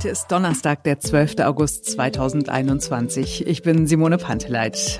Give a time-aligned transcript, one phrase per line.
[0.00, 1.40] Heute ist Donnerstag, der 12.
[1.40, 3.46] August 2021.
[3.46, 4.98] Ich bin Simone Panteleit.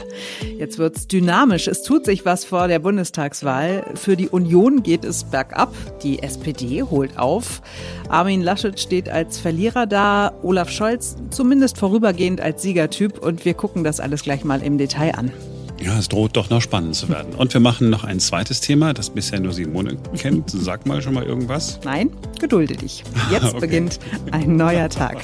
[0.58, 1.68] Jetzt wird's dynamisch.
[1.68, 3.82] Es tut sich was vor der Bundestagswahl.
[3.94, 5.72] Für die Union geht es bergab.
[6.02, 7.62] Die SPD holt auf.
[8.10, 10.34] Armin Laschet steht als Verlierer da.
[10.42, 13.20] Olaf Scholz zumindest vorübergehend als Siegertyp.
[13.20, 15.32] Und wir gucken das alles gleich mal im Detail an.
[15.80, 17.34] Ja, es droht doch noch spannend zu werden.
[17.34, 20.50] Und wir machen noch ein zweites Thema, das bisher nur Simone kennt.
[20.50, 21.80] Sag mal schon mal irgendwas.
[21.84, 23.02] Nein, gedulde dich.
[23.30, 23.60] Jetzt okay.
[23.60, 23.98] beginnt
[24.30, 25.22] ein neuer Tag.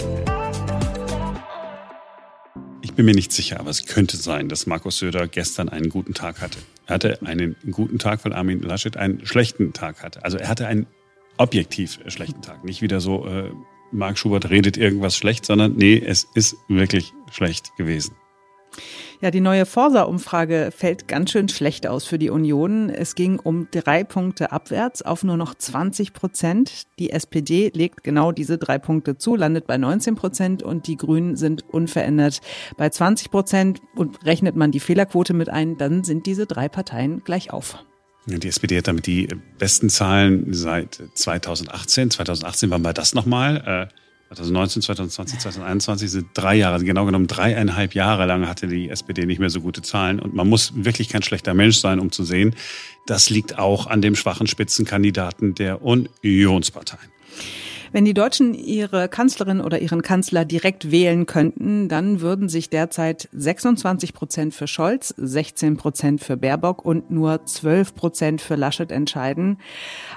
[2.81, 6.15] Ich bin mir nicht sicher, aber es könnte sein, dass Markus Söder gestern einen guten
[6.15, 6.59] Tag hatte.
[6.87, 10.25] Er hatte einen guten Tag, weil Armin Laschet einen schlechten Tag hatte.
[10.25, 10.87] Also er hatte einen
[11.37, 12.65] objektiv schlechten Tag.
[12.65, 13.51] Nicht wieder so, äh,
[13.93, 18.15] Marc Schubert redet irgendwas schlecht, sondern nee, es ist wirklich schlecht gewesen.
[19.21, 22.91] Ja, die neue Forsa-Umfrage fällt ganz schön schlecht aus für die Union.
[22.91, 26.85] Es ging um drei Punkte abwärts auf nur noch 20 Prozent.
[26.99, 31.37] Die SPD legt genau diese drei Punkte zu, landet bei 19 Prozent und die Grünen
[31.37, 32.41] sind unverändert
[32.77, 33.81] bei 20 Prozent.
[33.95, 37.79] Und rechnet man die Fehlerquote mit ein, dann sind diese drei Parteien gleich auf.
[38.27, 42.11] Die SPD hat damit die besten Zahlen seit 2018.
[42.11, 43.89] 2018 waren wir das nochmal.
[44.29, 49.39] 2019, 2020, 2021 sind drei Jahre, genau genommen dreieinhalb Jahre lang hatte die SPD nicht
[49.39, 50.19] mehr so gute Zahlen.
[50.19, 52.55] Und man muss wirklich kein schlechter Mensch sein, um zu sehen,
[53.07, 57.11] das liegt auch an dem schwachen Spitzenkandidaten der Unionsparteien.
[57.93, 63.29] Wenn die Deutschen ihre Kanzlerin oder ihren Kanzler direkt wählen könnten, dann würden sich derzeit
[63.33, 69.59] 26 Prozent für Scholz, 16 Prozent für Baerbock und nur 12 Prozent für Laschet entscheiden.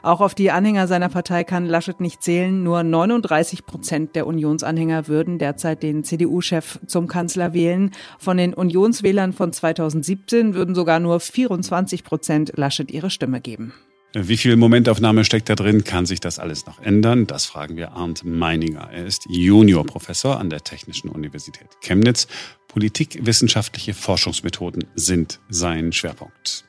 [0.01, 2.63] Auch auf die Anhänger seiner Partei kann Laschet nicht zählen.
[2.63, 7.91] Nur 39 Prozent der Unionsanhänger würden derzeit den CDU-Chef zum Kanzler wählen.
[8.17, 13.73] Von den Unionswählern von 2017 würden sogar nur 24 Prozent Laschet ihre Stimme geben.
[14.13, 15.83] Wie viel Momentaufnahme steckt da drin?
[15.83, 17.27] Kann sich das alles noch ändern?
[17.27, 18.89] Das fragen wir Arndt Meininger.
[18.91, 22.27] Er ist Juniorprofessor an der Technischen Universität Chemnitz.
[22.69, 26.63] Politikwissenschaftliche Forschungsmethoden sind sein Schwerpunkt.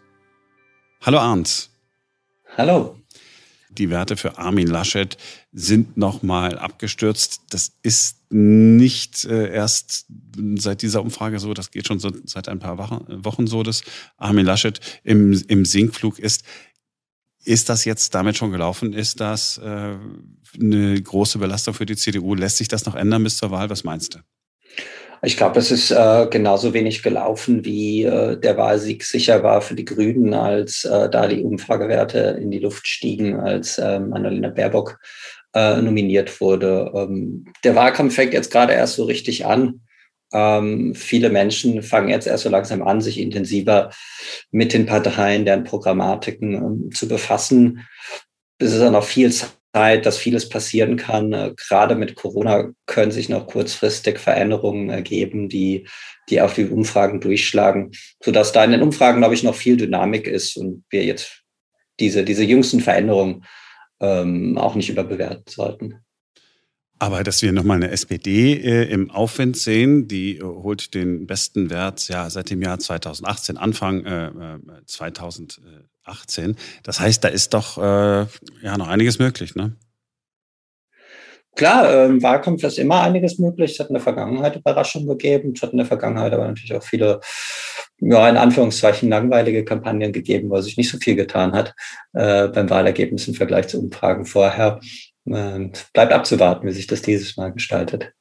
[1.00, 1.70] Hallo Arndt.
[2.58, 2.96] Hallo.
[3.70, 5.16] Die Werte für Armin Laschet
[5.52, 7.42] sind nochmal abgestürzt.
[7.50, 10.06] Das ist nicht äh, erst
[10.56, 13.82] seit dieser Umfrage so, das geht schon seit ein paar Wochen so, dass
[14.18, 16.44] Armin Laschet im, im Sinkflug ist.
[17.44, 18.92] Ist das jetzt damit schon gelaufen?
[18.92, 19.96] Ist das äh,
[20.60, 22.34] eine große Belastung für die CDU?
[22.34, 23.70] Lässt sich das noch ändern bis zur Wahl?
[23.70, 24.18] Was meinst du?
[25.22, 29.74] Ich glaube, es ist äh, genauso wenig gelaufen, wie äh, der Wahlsieg sicher war für
[29.74, 34.98] die Grünen, als äh, da die Umfragewerte in die Luft stiegen, als ähm, Annalena Baerbock
[35.54, 36.90] äh, nominiert wurde.
[36.94, 39.80] Ähm, der Wahlkampf fängt jetzt gerade erst so richtig an.
[40.32, 43.90] Ähm, viele Menschen fangen jetzt erst so langsam an, sich intensiver
[44.50, 47.86] mit den Parteien, deren Programmatiken ähm, zu befassen.
[48.58, 51.32] Es ist ja noch viel Zeit, dass vieles passieren kann.
[51.32, 55.86] Äh, gerade mit Corona können sich noch kurzfristig Veränderungen ergeben, die,
[56.28, 57.92] die auf die Umfragen durchschlagen,
[58.22, 61.42] sodass da in den Umfragen, glaube ich, noch viel Dynamik ist und wir jetzt
[61.98, 63.44] diese, diese jüngsten Veränderungen
[64.00, 66.04] ähm, auch nicht überbewerten sollten.
[67.02, 71.70] Aber dass wir nochmal eine SPD äh, im Aufwind sehen, die äh, holt den besten
[71.70, 76.50] Wert ja seit dem Jahr 2018, Anfang äh, 2018.
[76.50, 78.26] Äh, das heißt, da ist doch äh,
[78.62, 79.76] ja noch einiges möglich, ne?
[81.56, 83.72] Klar, ähm, Wahlkampf ist immer einiges möglich.
[83.72, 85.54] Es hat in der Vergangenheit Überraschungen gegeben.
[85.56, 87.20] Es hat in der Vergangenheit aber natürlich auch viele,
[87.98, 91.74] ja, in Anführungszeichen langweilige Kampagnen gegeben, wo sich nicht so viel getan hat
[92.12, 94.80] äh, beim Wahlergebnis im Vergleich zu Umfragen vorher.
[95.24, 98.12] Und bleibt abzuwarten, wie sich das dieses Mal gestaltet.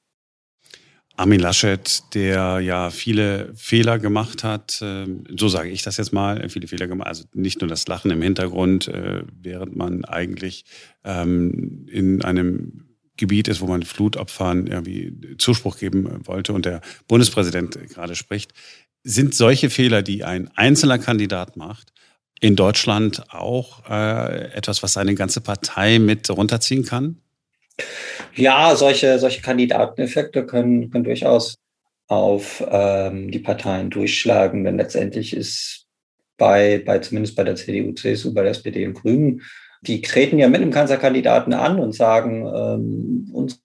[1.20, 6.48] Armin Laschet, der ja viele Fehler gemacht hat, ähm, so sage ich das jetzt mal,
[6.48, 10.64] viele Fehler gemacht, also nicht nur das Lachen im Hintergrund, äh, während man eigentlich
[11.04, 12.86] ähm, in einem
[13.18, 16.80] Gebiet ist, wo man Flutopfern irgendwie Zuspruch geben wollte und der
[17.10, 18.54] Bundespräsident gerade spricht.
[19.04, 21.92] Sind solche Fehler, die ein einzelner Kandidat macht,
[22.40, 27.22] in Deutschland auch äh, etwas, was seine ganze Partei mit runterziehen kann?
[28.36, 31.56] Ja, solche, solche Kandidateneffekte können, können durchaus
[32.08, 35.86] auf ähm, die Parteien durchschlagen, denn letztendlich ist
[36.38, 39.44] bei, bei zumindest bei der CDU, CSU, bei der SPD und Grünen,
[39.82, 43.62] die treten ja mit einem Kanzlerkandidaten an und sagen, ähm, uns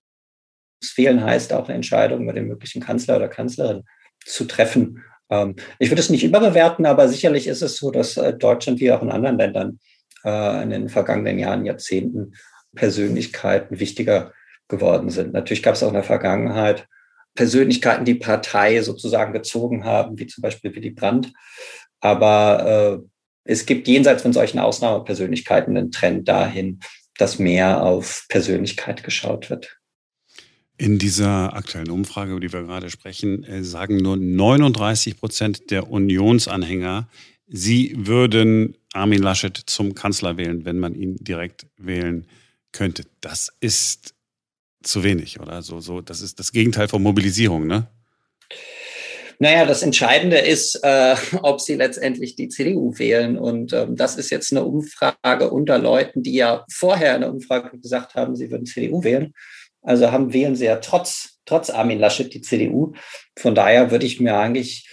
[0.84, 3.84] fehlen heißt auch eine Entscheidung über den möglichen Kanzler oder Kanzlerin
[4.25, 5.02] zu treffen.
[5.31, 8.93] Ähm, ich würde es nicht überbewerten, aber sicherlich ist es so, dass äh, Deutschland wie
[8.93, 9.79] auch in anderen Ländern
[10.25, 12.35] äh, in den vergangenen Jahren, Jahrzehnten
[12.75, 14.32] Persönlichkeiten wichtiger
[14.69, 15.32] geworden sind.
[15.32, 16.87] Natürlich gab es auch in der Vergangenheit
[17.35, 21.32] Persönlichkeiten, die Partei sozusagen gezogen haben, wie zum Beispiel Willy Brandt.
[22.00, 23.09] Aber äh,
[23.44, 26.81] es gibt jenseits von solchen Ausnahmepersönlichkeiten einen Trend dahin,
[27.19, 29.79] dass mehr auf Persönlichkeit geschaut wird.
[30.76, 35.88] In dieser aktuellen Umfrage, über die wir gerade sprechen, äh, sagen nur 39 Prozent der
[35.91, 37.09] Unionsanhänger,
[37.47, 42.26] sie würden Armin Laschet zum Kanzler wählen, wenn man ihn direkt wählen
[42.73, 43.05] könnte.
[43.21, 44.15] Das ist
[44.82, 45.62] zu wenig, oder?
[45.62, 47.87] So, so, das ist das Gegenteil von Mobilisierung, ne?
[49.38, 53.37] Naja, das Entscheidende ist, äh, ob sie letztendlich die CDU wählen.
[53.37, 57.79] Und ähm, das ist jetzt eine Umfrage unter Leuten, die ja vorher in der Umfrage
[57.79, 59.32] gesagt haben, sie würden CDU wählen.
[59.84, 62.94] Also haben wählen sie ja trotz, trotz Armin Laschet die CDU.
[63.38, 64.88] Von daher würde ich mir eigentlich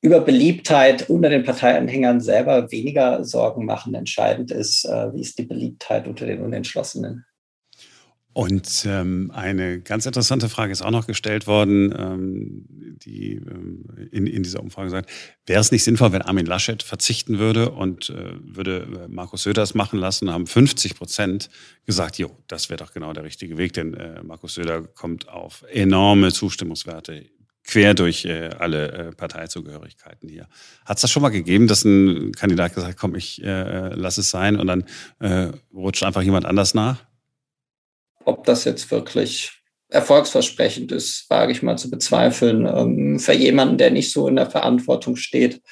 [0.00, 3.94] über Beliebtheit unter den Parteianhängern selber weniger Sorgen machen.
[3.94, 7.24] Entscheidend ist, äh, wie ist die Beliebtheit unter den Unentschlossenen.
[8.36, 12.66] Und ähm, eine ganz interessante Frage ist auch noch gestellt worden, ähm,
[12.98, 15.08] die ähm, in, in dieser Umfrage sagt,
[15.46, 19.62] wäre es nicht sinnvoll, wenn Armin Laschet verzichten würde und äh, würde äh, Markus Söder
[19.62, 21.48] es machen lassen, haben 50 Prozent
[21.86, 25.64] gesagt, jo, das wäre doch genau der richtige Weg, denn äh, Markus Söder kommt auf
[25.72, 27.24] enorme Zustimmungswerte
[27.64, 30.46] quer durch äh, alle äh, Parteizugehörigkeiten hier.
[30.84, 34.28] Hat es das schon mal gegeben, dass ein Kandidat gesagt komm, ich äh, lass es
[34.28, 34.84] sein und dann
[35.20, 37.05] äh, rutscht einfach jemand anders nach?
[38.26, 39.52] Ob das jetzt wirklich
[39.88, 42.66] erfolgsversprechend ist, wage ich mal zu bezweifeln.
[42.66, 45.62] Ähm, für jemanden, der nicht so in der Verantwortung steht,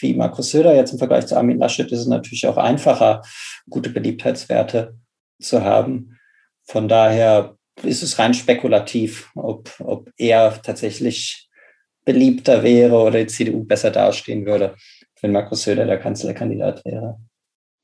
[0.00, 3.22] wie Markus Söder jetzt im Vergleich zu Armin Laschet, ist es natürlich auch einfacher,
[3.68, 4.96] gute Beliebtheitswerte
[5.40, 6.18] zu haben.
[6.64, 11.48] Von daher ist es rein spekulativ, ob, ob er tatsächlich
[12.04, 14.74] beliebter wäre oder die CDU besser dastehen würde,
[15.20, 17.20] wenn Markus Söder der Kanzlerkandidat wäre.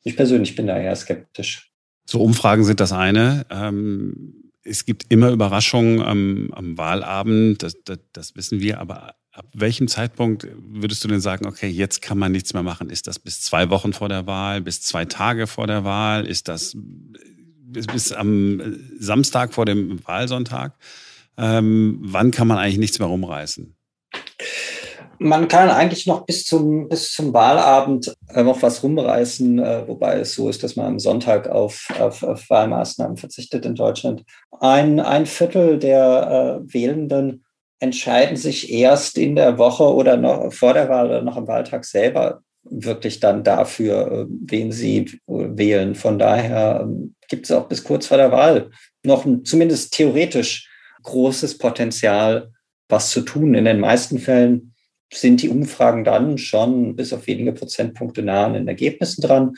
[0.03, 1.71] Ich persönlich bin da eher skeptisch.
[2.07, 3.47] So Umfragen sind das eine.
[3.51, 9.47] Ähm, es gibt immer Überraschungen am, am Wahlabend, das, das, das, wissen wir, aber ab
[9.53, 12.91] welchem Zeitpunkt würdest du denn sagen, okay, jetzt kann man nichts mehr machen?
[12.91, 16.27] Ist das bis zwei Wochen vor der Wahl, bis zwei Tage vor der Wahl?
[16.27, 18.61] Ist das bis, bis am
[18.99, 20.77] Samstag vor dem Wahlsonntag?
[21.37, 23.77] Ähm, wann kann man eigentlich nichts mehr rumreißen?
[25.19, 30.21] Man kann eigentlich noch bis zum, bis zum Wahlabend äh, noch was rumreißen, äh, wobei
[30.21, 34.25] es so ist, dass man am Sonntag auf, auf, auf Wahlmaßnahmen verzichtet in Deutschland.
[34.61, 37.45] Ein, ein Viertel der äh, Wählenden
[37.79, 41.85] entscheiden sich erst in der Woche oder noch vor der Wahl oder noch am Wahltag
[41.85, 42.41] selber
[42.71, 45.95] wirklich dann dafür, wen sie äh, wählen.
[45.95, 48.71] Von daher ähm, gibt es auch bis kurz vor der Wahl
[49.05, 50.69] noch ein, zumindest theoretisch
[51.03, 52.51] großes Potenzial,
[52.89, 53.55] was zu tun.
[53.55, 54.75] In den meisten Fällen
[55.13, 59.55] sind die Umfragen dann schon bis auf wenige Prozentpunkte nah an den Ergebnissen dran.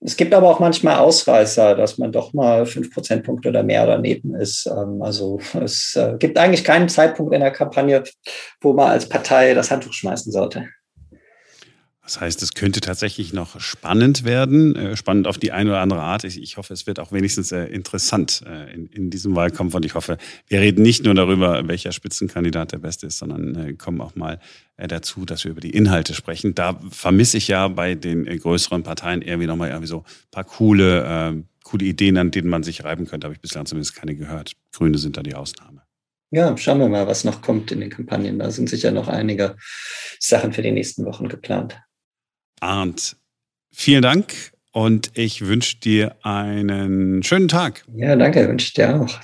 [0.00, 4.34] Es gibt aber auch manchmal Ausreißer, dass man doch mal fünf Prozentpunkte oder mehr daneben
[4.34, 4.66] ist.
[4.66, 8.04] Ähm, also es äh, gibt eigentlich keinen Zeitpunkt in der Kampagne,
[8.60, 10.68] wo man als Partei das Handtuch schmeißen sollte.
[12.04, 16.02] Das heißt, es könnte tatsächlich noch spannend werden, äh, spannend auf die eine oder andere
[16.02, 16.24] Art.
[16.24, 19.74] Ich, hoffe, es wird auch wenigstens äh, interessant äh, in, in diesem Wahlkampf.
[19.74, 24.02] Und ich hoffe, wir reden nicht nur darüber, welcher Spitzenkandidat der beste ist, sondern kommen
[24.02, 24.38] auch mal
[24.76, 26.54] dazu, dass wir über die Inhalte sprechen.
[26.54, 31.42] Da vermisse ich ja bei den größeren Parteien irgendwie nochmal irgendwie so paar coole, äh,
[31.62, 33.26] coole Ideen, an denen man sich reiben könnte.
[33.26, 34.52] Habe ich bislang zumindest keine gehört.
[34.72, 35.82] Grüne sind da die Ausnahme.
[36.30, 38.40] Ja, schauen wir mal, was noch kommt in den Kampagnen.
[38.40, 39.54] Da sind sicher noch einige
[40.18, 41.80] Sachen für die nächsten Wochen geplant.
[42.60, 43.16] Arndt,
[43.70, 47.84] vielen Dank und ich wünsche dir einen schönen Tag.
[47.94, 49.20] Ja, danke, wünsche ich dir auch.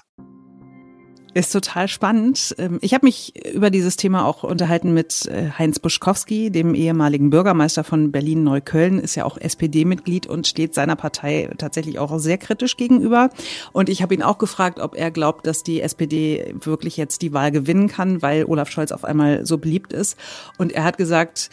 [1.32, 2.56] Ist total spannend.
[2.58, 7.30] Ähm, ich habe mich über dieses Thema auch unterhalten mit äh, Heinz Buschkowski, dem ehemaligen
[7.30, 12.76] Bürgermeister von Berlin-Neukölln, ist ja auch SPD-Mitglied und steht seiner Partei tatsächlich auch sehr kritisch
[12.76, 13.30] gegenüber.
[13.72, 17.32] Und ich habe ihn auch gefragt, ob er glaubt, dass die SPD wirklich jetzt die
[17.32, 20.16] Wahl gewinnen kann, weil Olaf Scholz auf einmal so beliebt ist.
[20.58, 21.50] Und er hat gesagt,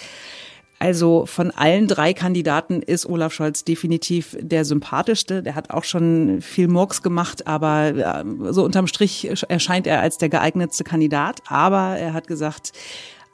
[0.80, 5.42] also von allen drei Kandidaten ist Olaf Scholz definitiv der sympathischste.
[5.42, 10.30] Der hat auch schon viel Murks gemacht, aber so unterm Strich erscheint er als der
[10.30, 11.42] geeignetste Kandidat.
[11.48, 12.74] Aber er hat gesagt,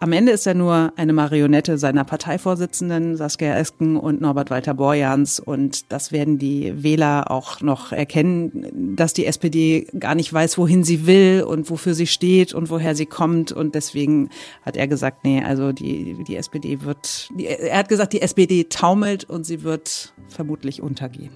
[0.04, 5.40] am Ende ist er nur eine Marionette seiner Parteivorsitzenden Saskia Esken und Norbert Walter Borjans.
[5.40, 10.84] Und das werden die Wähler auch noch erkennen, dass die SPD gar nicht weiß, wohin
[10.84, 13.54] sie will und wofür sie steht und woher sie kommt.
[13.54, 14.30] Und deswegen
[14.64, 18.66] hat er gesagt, nee, also die, die SPD wird, die, er hat gesagt, die SPD
[18.66, 21.32] taumelt und sie wird vermutlich untergehen.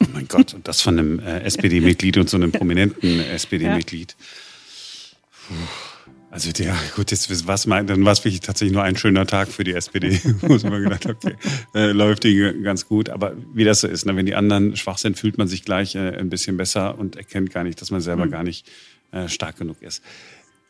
[0.00, 4.14] Oh mein Gott, und das von einem äh, SPD-Mitglied und so einem prominenten SPD-Mitglied.
[5.50, 5.56] Ja.
[6.38, 9.48] Also ja, gut, jetzt was mein, dann war es wirklich tatsächlich nur ein schöner Tag
[9.48, 11.34] für die SPD, wo man gedacht okay,
[11.74, 13.08] äh, läuft die ganz gut.
[13.08, 15.96] Aber wie das so ist, ne, wenn die anderen schwach sind, fühlt man sich gleich
[15.96, 18.30] äh, ein bisschen besser und erkennt gar nicht, dass man selber mhm.
[18.30, 18.70] gar nicht
[19.10, 20.00] äh, stark genug ist.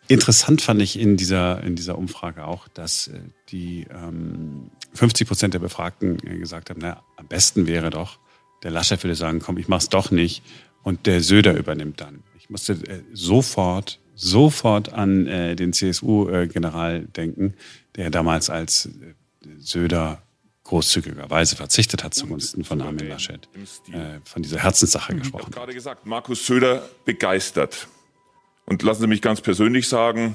[0.06, 3.20] Interessant fand ich in dieser, in dieser Umfrage auch, dass äh,
[3.50, 8.18] die ähm, 50 Prozent der Befragten äh, gesagt haben, na, am besten wäre doch,
[8.62, 10.42] Der Laschet würde sagen, komm, ich mach's doch nicht.
[10.82, 12.22] Und der Söder übernimmt dann.
[12.38, 17.54] Ich musste äh, sofort, sofort an äh, den CSU-General denken,
[17.96, 19.14] der damals als äh,
[19.58, 20.22] Söder
[20.64, 23.48] großzügigerweise verzichtet hat zugunsten von Armin Laschet,
[23.92, 25.20] äh, von dieser Herzenssache mhm.
[25.20, 25.42] gesprochen.
[25.42, 27.88] Ich habe gerade gesagt, Markus Söder begeistert.
[28.66, 30.34] Und lassen Sie mich ganz persönlich sagen,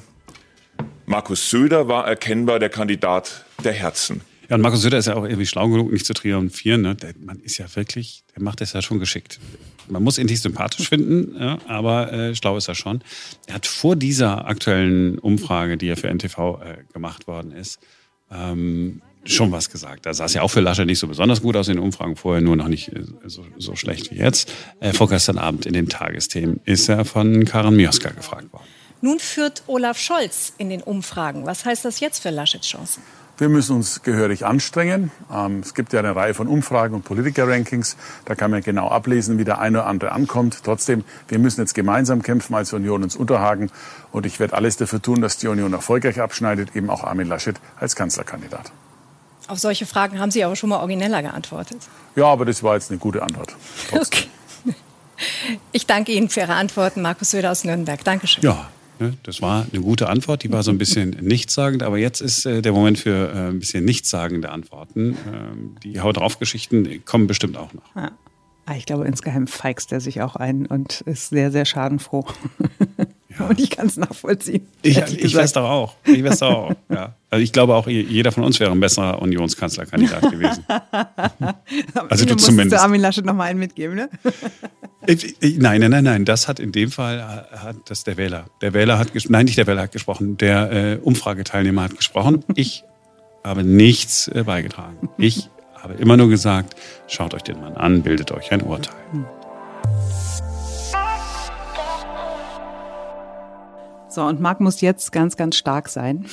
[1.06, 4.22] Markus Söder war erkennbar der Kandidat der Herzen.
[4.50, 6.82] Ja, und Markus Söder ist ja auch irgendwie schlau genug, nicht zu triumphieren.
[6.82, 6.96] Ne?
[6.96, 9.40] Der, man ist ja wirklich, der macht das ja schon geschickt.
[9.88, 13.02] Man muss ihn nicht sympathisch finden, ja, aber äh, schlau ist er schon.
[13.48, 17.80] Er hat vor dieser aktuellen Umfrage, die ja für NTV äh, gemacht worden ist,
[18.32, 20.06] ähm, schon was gesagt.
[20.06, 22.16] Da sah es ja auch für Laschet nicht so besonders gut aus in den Umfragen
[22.16, 24.52] vorher, nur noch nicht äh, so, so schlecht wie jetzt.
[24.80, 28.68] Äh, vorgestern Abend in den Tagesthemen ist er von Karen Mioska gefragt worden.
[29.02, 31.46] Nun führt Olaf Scholz in den Umfragen.
[31.46, 33.04] Was heißt das jetzt für Laschets Chancen?
[33.38, 35.12] Wir müssen uns gehörig anstrengen.
[35.32, 37.98] Ähm, es gibt ja eine Reihe von Umfragen und Politiker-Rankings.
[38.26, 40.60] Da kann man genau ablesen, wie der eine oder andere ankommt.
[40.64, 43.72] Trotzdem, wir müssen jetzt gemeinsam kämpfen als Union uns unterhaken.
[44.12, 47.56] Und ich werde alles dafür tun, dass die Union erfolgreich abschneidet, eben auch Armin Laschet
[47.80, 48.72] als Kanzlerkandidat.
[49.48, 51.82] Auf solche Fragen haben Sie aber schon mal origineller geantwortet.
[52.16, 53.56] Ja, aber das war jetzt eine gute Antwort.
[53.90, 54.20] Trotzdem.
[54.20, 54.30] Okay.
[55.72, 58.04] Ich danke Ihnen für Ihre Antworten, Markus Söder aus Nürnberg.
[58.04, 58.44] Dankeschön.
[58.44, 58.68] Ja?
[59.24, 62.62] Das war eine gute Antwort, die war so ein bisschen nichtssagend, aber jetzt ist äh,
[62.62, 65.18] der Moment für äh, ein bisschen nichtssagende Antworten.
[65.32, 67.96] Ähm, die Haut drauf Geschichten kommen bestimmt auch noch.
[67.96, 68.12] Ja.
[68.66, 72.26] Ah, ich glaube, insgeheim feigst er sich auch ein und ist sehr, sehr schadenfroh.
[73.40, 73.48] Ja.
[73.48, 74.68] Und ich kann es nachvollziehen.
[74.82, 75.96] Ich, ich weiß doch auch.
[76.06, 76.72] Ich weiß doch auch.
[76.90, 77.16] Ja.
[77.30, 80.64] Also ich glaube auch, jeder von uns wäre ein besserer Unionskanzlerkandidat gewesen.
[82.10, 82.74] also du zumindest.
[82.74, 84.10] Du Armin Laschet noch mal einen mitgeben, ne?
[85.42, 86.26] nein, nein, nein, nein.
[86.26, 88.46] Das hat in dem Fall hat das der Wähler.
[88.62, 90.38] Der Wähler hat nein, nicht der Wähler hat gesprochen.
[90.38, 92.44] Der äh, Umfrageteilnehmer hat gesprochen.
[92.56, 92.84] Ich
[93.44, 95.10] habe nichts äh, beigetragen.
[95.18, 96.76] Ich habe immer nur gesagt,
[97.08, 98.96] schaut euch den Mann an, bildet euch ein Urteil.
[104.14, 106.26] So, und Marc muss jetzt ganz, ganz stark sein.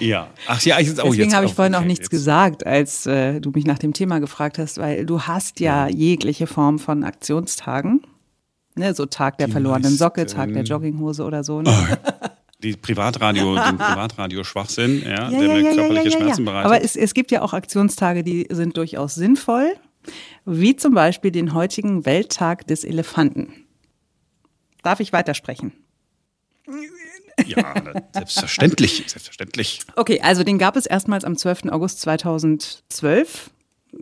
[0.00, 0.28] Ja.
[0.46, 2.10] Ach ja, jetzt, oh, Deswegen habe ich vorhin auch nichts jetzt.
[2.10, 5.94] gesagt, als äh, du mich nach dem Thema gefragt hast, weil du hast ja, ja.
[5.94, 8.02] jegliche Form von Aktionstagen.
[8.76, 11.62] Ne, so Tag der die verlorenen Socke, Tag der Jogginghose oder so.
[11.62, 11.70] Ne?
[11.70, 12.28] Oh,
[12.62, 16.66] die Privatradio, den Privatradio-Schwachsinn, ja, ja, der mir körperliche Schmerzen bereitet.
[16.66, 19.74] Aber es, es gibt ja auch Aktionstage, die sind durchaus sinnvoll,
[20.44, 23.52] wie zum Beispiel den heutigen Welttag des Elefanten.
[24.82, 25.72] Darf ich weitersprechen?
[27.46, 27.74] Ja,
[28.12, 29.80] selbstverständlich, selbstverständlich.
[29.96, 31.66] Okay, also den gab es erstmals am 12.
[31.70, 33.50] August 2012.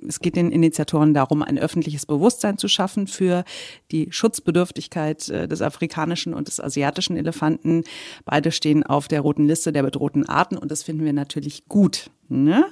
[0.08, 3.44] Es geht den Initiatoren darum, ein öffentliches Bewusstsein zu schaffen für
[3.90, 7.84] die Schutzbedürftigkeit äh, des afrikanischen und des asiatischen Elefanten.
[8.24, 12.10] Beide stehen auf der roten Liste der bedrohten Arten und das finden wir natürlich gut.
[12.28, 12.64] Ne?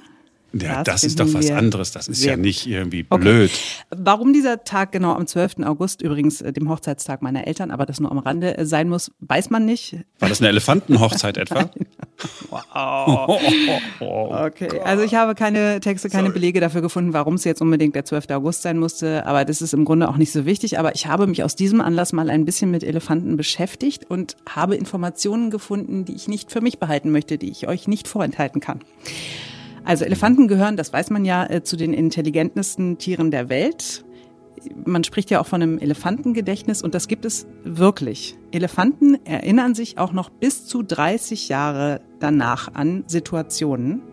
[0.53, 1.91] Ja, das, das ist doch was anderes.
[1.91, 3.51] Das ist ja nicht irgendwie blöd.
[3.51, 4.01] Okay.
[4.03, 5.59] Warum dieser Tag genau am 12.
[5.63, 9.11] August, übrigens äh, dem Hochzeitstag meiner Eltern, aber das nur am Rande äh, sein muss,
[9.21, 9.97] weiß man nicht.
[10.19, 11.69] War das eine Elefantenhochzeit etwa?
[12.49, 13.41] wow.
[14.01, 16.33] okay, also ich habe keine Texte, keine Sorry.
[16.33, 18.29] Belege dafür gefunden, warum es jetzt unbedingt der 12.
[18.31, 20.79] August sein musste, aber das ist im Grunde auch nicht so wichtig.
[20.79, 24.75] Aber ich habe mich aus diesem Anlass mal ein bisschen mit Elefanten beschäftigt und habe
[24.75, 28.81] Informationen gefunden, die ich nicht für mich behalten möchte, die ich euch nicht vorenthalten kann.
[29.83, 34.05] Also Elefanten gehören, das weiß man ja, äh, zu den intelligentesten Tieren der Welt.
[34.85, 38.37] Man spricht ja auch von einem Elefantengedächtnis und das gibt es wirklich.
[38.51, 44.03] Elefanten erinnern sich auch noch bis zu 30 Jahre danach an Situationen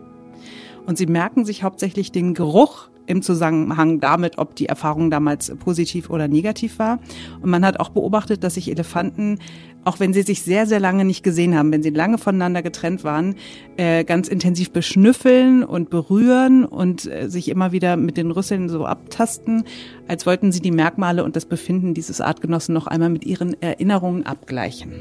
[0.87, 6.09] und sie merken sich hauptsächlich den Geruch im Zusammenhang damit, ob die Erfahrung damals positiv
[6.09, 6.99] oder negativ war.
[7.43, 9.39] Und man hat auch beobachtet, dass sich Elefanten,
[9.85, 13.05] auch wenn sie sich sehr, sehr lange nicht gesehen haben, wenn sie lange voneinander getrennt
[13.05, 13.37] waren,
[13.77, 18.85] äh, ganz intensiv beschnüffeln und berühren und äh, sich immer wieder mit den Rüsseln so
[18.85, 19.65] abtasten,
[20.07, 24.27] als wollten sie die Merkmale und das Befinden dieses Artgenossen noch einmal mit ihren Erinnerungen
[24.27, 24.93] abgleichen.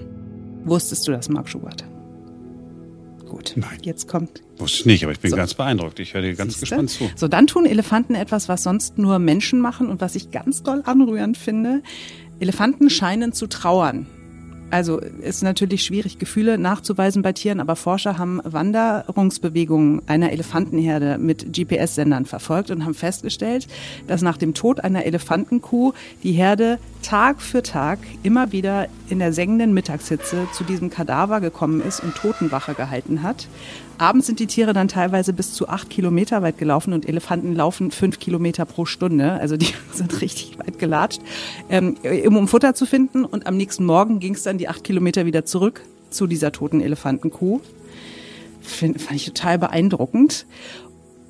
[0.64, 1.86] Wusstest du das, Marc Schubert?
[3.28, 3.54] Gut.
[3.56, 3.80] Nein.
[3.82, 4.42] Jetzt kommt.
[4.58, 5.38] Wusste ich nicht, aber ich bin so.
[5.38, 6.00] ganz beeindruckt.
[6.00, 6.62] Ich höre dir ganz Siehste?
[6.62, 7.10] gespannt zu.
[7.16, 10.82] So, dann tun Elefanten etwas, was sonst nur Menschen machen und was ich ganz doll
[10.86, 11.82] anrührend finde.
[12.40, 14.08] Elefanten scheinen zu trauern.
[14.70, 21.54] Also ist natürlich schwierig, Gefühle nachzuweisen bei Tieren, aber Forscher haben Wanderungsbewegungen einer Elefantenherde mit
[21.54, 23.68] GPS-Sendern verfolgt und haben festgestellt,
[24.08, 25.94] dass nach dem Tod einer Elefantenkuh
[26.24, 31.82] die Herde Tag für Tag immer wieder in der sengenden Mittagshitze zu diesem Kadaver gekommen
[31.82, 33.48] ist und Totenwache gehalten hat.
[34.00, 37.90] Abends sind die Tiere dann teilweise bis zu acht Kilometer weit gelaufen und Elefanten laufen
[37.90, 39.32] fünf Kilometer pro Stunde.
[39.34, 41.22] Also die sind richtig weit gelatscht,
[41.70, 41.96] ähm,
[42.28, 43.26] um Futter zu finden.
[43.26, 46.82] Und am nächsten Morgen ging es dann die acht Kilometer wieder zurück zu dieser toten
[46.82, 47.62] Elefantenkuh.
[48.62, 50.46] Find, fand ich total beeindruckend.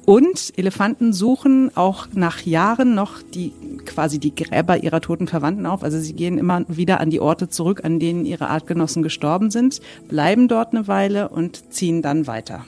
[0.06, 3.52] Und Elefanten suchen auch nach Jahren noch die
[3.86, 5.84] quasi die Gräber ihrer toten Verwandten auf.
[5.84, 9.82] Also sie gehen immer wieder an die Orte zurück, an denen ihre Artgenossen gestorben sind,
[10.08, 12.66] bleiben dort eine Weile und ziehen dann weiter.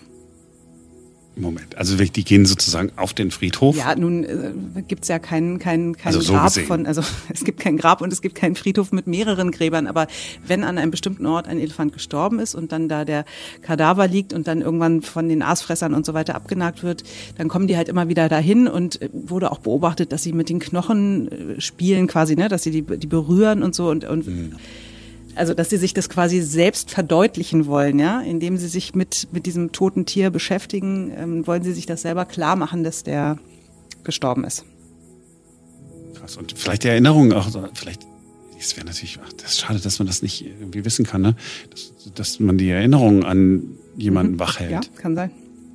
[1.39, 3.77] Moment, also die gehen sozusagen auf den Friedhof?
[3.77, 4.51] Ja, nun äh,
[4.88, 7.01] gibt's ja kein, kein, kein also Grab so von, also
[7.34, 10.08] es gibt kein Grab und es gibt keinen Friedhof mit mehreren Gräbern, aber
[10.46, 13.25] wenn an einem bestimmten Ort ein Elefant gestorben ist und dann da der
[13.62, 17.03] Kadaver liegt und dann irgendwann von den Aasfressern und so weiter abgenagt wird,
[17.38, 20.50] dann kommen die halt immer wieder dahin und äh, wurde auch beobachtet, dass sie mit
[20.50, 24.27] den Knochen äh, spielen quasi, ne, dass sie die, die berühren und so und, und
[24.27, 24.55] mhm
[25.39, 29.46] also dass sie sich das quasi selbst verdeutlichen wollen, ja, indem sie sich mit, mit
[29.46, 33.39] diesem toten Tier beschäftigen, ähm, wollen sie sich das selber klar machen, dass der
[34.03, 34.65] gestorben ist.
[36.15, 36.36] Krass.
[36.36, 38.05] Und vielleicht die Erinnerung auch, vielleicht,
[38.60, 41.36] es wäre natürlich, ach, das ist schade, dass man das nicht irgendwie wissen kann, ne?
[41.69, 43.63] Dass, dass man die Erinnerung an
[43.96, 44.39] jemanden mhm.
[44.39, 44.72] wachhält.
[44.72, 45.31] Ja, kann sein.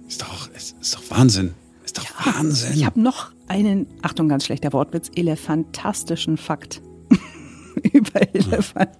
[0.06, 1.54] Ist doch, ist, ist doch Wahnsinn.
[1.84, 2.74] Ist doch ja, Wahnsinn.
[2.74, 6.82] Ich habe noch einen, Achtung, ganz schlechter Wortwitz, elefantastischen Fakt
[7.92, 8.90] über Elefant.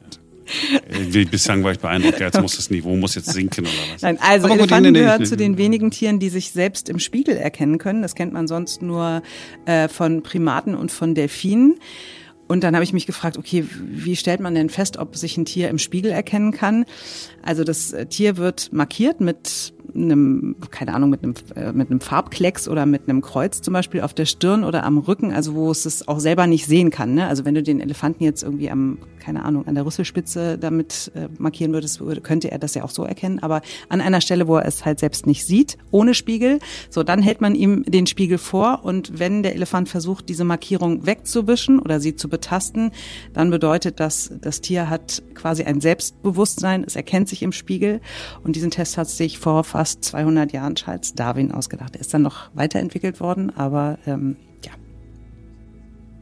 [1.30, 4.02] Bislang war ich beeindruckt, jetzt muss das Niveau muss jetzt sinken oder was?
[4.02, 7.37] Nein, also Aber Elefanten gut, gehören zu den wenigen Tieren, die sich selbst im Spiegel
[7.37, 8.02] erkennen können.
[8.02, 9.23] Das kennt man sonst nur
[9.66, 11.76] äh, von Primaten und von Delfinen.
[12.46, 15.44] Und dann habe ich mich gefragt, okay, wie stellt man denn fest, ob sich ein
[15.44, 16.84] Tier im Spiegel erkennen kann?
[17.42, 22.00] Also das äh, Tier wird markiert mit einem, keine Ahnung, mit einem, äh, mit einem
[22.00, 25.70] Farbklecks oder mit einem Kreuz zum Beispiel auf der Stirn oder am Rücken, also wo
[25.70, 27.14] es es auch selber nicht sehen kann.
[27.14, 27.26] Ne?
[27.26, 31.28] Also wenn du den Elefanten jetzt irgendwie am, keine Ahnung, an der Rüsselspitze damit äh,
[31.38, 33.38] markieren würdest, könnte er das ja auch so erkennen.
[33.40, 36.58] Aber an einer Stelle, wo er es halt selbst nicht sieht, ohne Spiegel,
[36.90, 41.06] so dann hält man ihm den Spiegel vor und wenn der Elefant versucht, diese Markierung
[41.06, 42.90] wegzuwischen oder sie zu betasten,
[43.32, 48.00] dann bedeutet das, das Tier hat quasi ein Selbstbewusstsein, es erkennt sich im Spiegel
[48.42, 51.97] und diesen Test hat sich vor fast fast 200 Jahren Charles Darwin ausgedacht.
[51.97, 54.71] Er ist dann noch weiterentwickelt worden, aber ähm, ja.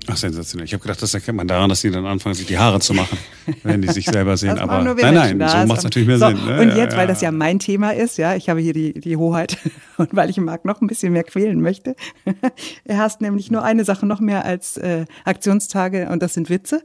[0.08, 0.64] Ach, sensationell.
[0.64, 2.94] Ich habe gedacht, das erkennt man daran, dass sie dann anfangen, sich die Haare zu
[2.94, 3.18] machen,
[3.62, 4.58] wenn die sich selber sehen.
[4.58, 6.44] aber nein, nein, so macht es natürlich mehr so, Sinn.
[6.46, 6.60] Ne?
[6.62, 9.18] Und jetzt, ja, weil das ja mein Thema ist, ja, ich habe hier die, die
[9.18, 9.58] Hoheit
[9.98, 11.94] und weil ich Marc noch ein bisschen mehr quälen möchte.
[12.84, 16.82] er hasst nämlich nur eine Sache noch mehr als äh, Aktionstage und das sind Witze.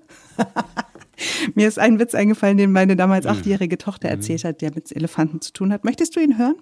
[1.56, 3.32] Mir ist ein Witz eingefallen, den meine damals mhm.
[3.32, 4.16] achtjährige Tochter mhm.
[4.16, 5.84] erzählt hat, der mit Elefanten zu tun hat.
[5.84, 6.56] Möchtest du ihn hören?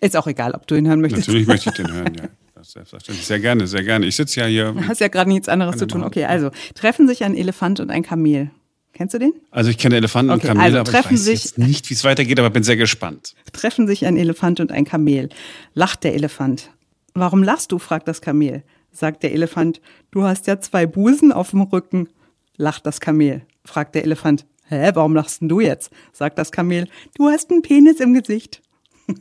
[0.00, 1.28] Ist auch egal, ob du ihn hören möchtest.
[1.28, 2.28] Natürlich möchte ich den hören, ja.
[2.60, 3.24] Selbstverständlich.
[3.24, 4.06] Sehr gerne, sehr gerne.
[4.06, 4.72] Ich sitze ja hier.
[4.72, 6.02] Du hast ja gerade nichts anderes zu tun.
[6.02, 8.50] Okay, also treffen sich ein Elefant und ein Kamel.
[8.92, 9.32] Kennst du den?
[9.52, 11.94] Also ich kenne Elefanten okay, und Kamele, also aber ich weiß sich, jetzt nicht, wie
[11.94, 13.36] es weitergeht, aber bin sehr gespannt.
[13.52, 15.28] Treffen sich ein Elefant und ein Kamel.
[15.74, 16.70] Lacht der Elefant.
[17.14, 17.78] Warum lachst du?
[17.78, 18.64] fragt das Kamel.
[18.90, 19.80] Sagt der Elefant.
[20.10, 22.08] Du hast ja zwei Busen auf dem Rücken.
[22.56, 24.46] Lacht das Kamel fragt der Elefant.
[24.68, 25.90] Hä, warum lachst denn du jetzt?
[26.12, 26.88] sagt das Kamel.
[27.14, 28.60] Du hast einen Penis im Gesicht.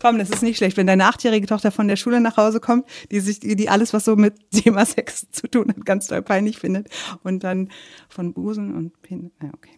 [0.00, 2.86] Komm, das ist nicht schlecht, wenn deine achtjährige Tochter von der Schule nach Hause kommt,
[3.10, 6.58] die sich, die alles, was so mit Thema Sex zu tun hat, ganz toll peinlich
[6.58, 6.88] findet
[7.22, 7.70] und dann
[8.08, 9.32] von Busen und Penis.
[9.42, 9.70] Ja, okay.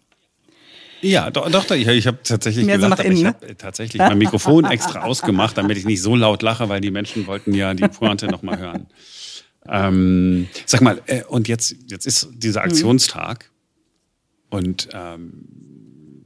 [1.03, 3.57] Ja, doch, doch, ich, ich habe tatsächlich Mehr gelacht, so innen, ich habe ne?
[3.57, 7.55] tatsächlich mein Mikrofon extra ausgemacht, damit ich nicht so laut lache, weil die Menschen wollten
[7.55, 8.87] ja die Pointe nochmal hören.
[9.69, 12.67] Ähm, sag mal, äh, und jetzt, jetzt ist dieser mhm.
[12.67, 13.51] Aktionstag
[14.51, 14.59] mhm.
[14.59, 15.33] und ähm,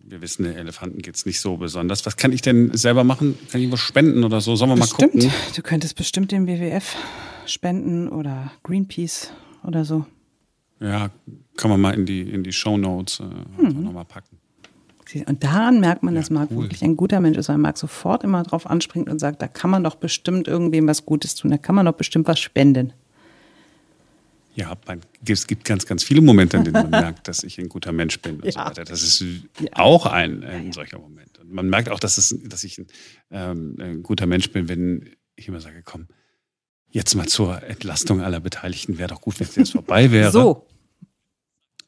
[0.05, 2.05] wir wissen, den Elefanten geht es nicht so besonders.
[2.05, 3.39] Was kann ich denn selber machen?
[3.51, 4.57] Kann ich was spenden oder so?
[4.57, 5.15] Sollen wir bestimmt.
[5.15, 5.33] mal gucken?
[5.55, 6.97] Du könntest bestimmt dem WWF
[7.47, 9.31] spenden oder Greenpeace
[9.63, 10.05] oder so.
[10.81, 11.11] Ja,
[11.57, 13.85] kann man mal in die, in die Show Notes äh, mhm.
[13.85, 14.39] nochmal packen.
[15.27, 16.65] Und daran merkt man, ja, dass Marc cool.
[16.65, 19.71] wirklich ein guter Mensch ist, weil Marc sofort immer drauf anspringt und sagt, da kann
[19.71, 22.93] man doch bestimmt irgendwem was Gutes tun, da kann man doch bestimmt was spenden.
[24.61, 27.71] Ja, man, es gibt ganz, ganz viele Momente, in denen man merkt, dass ich ein
[27.71, 28.53] guter Mensch bin und ja.
[28.53, 28.85] so weiter.
[28.85, 29.71] Das ist ja.
[29.73, 31.39] auch ein, ein solcher Moment.
[31.39, 32.87] Und man merkt auch, dass, es, dass ich ein,
[33.31, 36.09] ähm, ein guter Mensch bin, wenn ich immer sage, komm,
[36.91, 40.31] jetzt mal zur Entlastung aller Beteiligten, wäre doch gut, wenn es jetzt vorbei wäre.
[40.31, 40.67] So.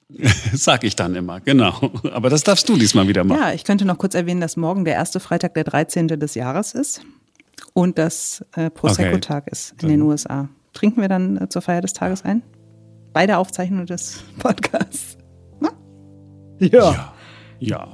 [0.55, 1.93] Sag ich dann immer, genau.
[2.11, 3.39] Aber das darfst du diesmal wieder machen.
[3.39, 6.09] Ja, ich könnte noch kurz erwähnen, dass morgen der erste Freitag, der 13.
[6.09, 7.03] des Jahres ist
[7.75, 9.53] und dass äh, Prosecco-Tag okay.
[9.53, 10.49] ist in den USA.
[10.73, 12.43] Trinken wir dann äh, zur Feier des Tages ein?
[13.13, 15.19] Bei der Aufzeichnung des Podcasts.
[15.61, 15.71] Na?
[16.59, 16.69] Ja.
[16.71, 17.15] Ja.
[17.59, 17.89] ja.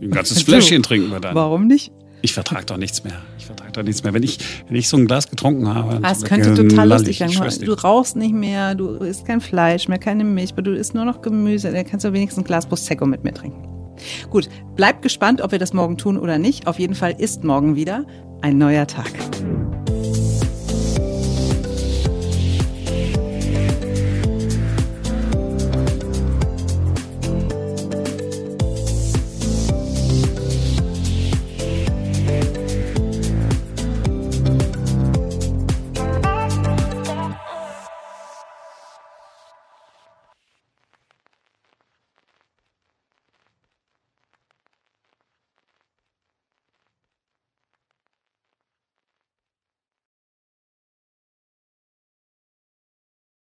[0.00, 1.34] Ein ganzes Fläschchen trinken wir dann.
[1.34, 1.92] Warum nicht?
[2.22, 3.22] Ich vertrage doch nichts mehr.
[3.38, 4.12] Ich vertrage doch nichts mehr.
[4.14, 6.00] Wenn ich, wenn ich so ein Glas getrunken habe.
[6.04, 7.30] Es könnte total lustig sein.
[7.64, 11.04] Du rauchst nicht mehr, du isst kein Fleisch mehr, keine Milch, aber du isst nur
[11.04, 11.70] noch Gemüse.
[11.70, 13.68] Dann kannst du wenigstens ein Glas Prosecco mit mir trinken.
[14.30, 16.66] Gut, bleibt gespannt, ob wir das morgen tun oder nicht.
[16.66, 18.04] Auf jeden Fall ist morgen wieder
[18.42, 19.12] ein neuer Tag.